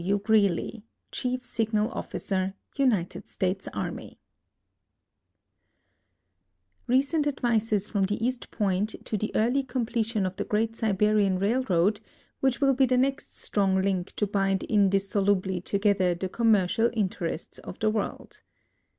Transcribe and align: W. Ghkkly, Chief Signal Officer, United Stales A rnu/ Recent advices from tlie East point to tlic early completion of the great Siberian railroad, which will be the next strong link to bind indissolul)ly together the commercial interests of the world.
W. 0.03 0.17
Ghkkly, 0.17 0.81
Chief 1.11 1.43
Signal 1.45 1.91
Officer, 1.91 2.55
United 2.75 3.27
Stales 3.27 3.67
A 3.67 3.81
rnu/ 3.81 4.17
Recent 6.87 7.27
advices 7.27 7.85
from 7.85 8.07
tlie 8.07 8.17
East 8.19 8.49
point 8.49 8.95
to 9.05 9.15
tlic 9.15 9.29
early 9.35 9.61
completion 9.61 10.25
of 10.25 10.37
the 10.37 10.43
great 10.43 10.75
Siberian 10.75 11.37
railroad, 11.37 12.01
which 12.39 12.59
will 12.59 12.73
be 12.73 12.87
the 12.87 12.97
next 12.97 13.37
strong 13.37 13.79
link 13.79 14.15
to 14.15 14.25
bind 14.25 14.61
indissolul)ly 14.61 15.63
together 15.63 16.15
the 16.15 16.29
commercial 16.29 16.89
interests 16.93 17.59
of 17.59 17.77
the 17.77 17.91
world. 17.91 18.41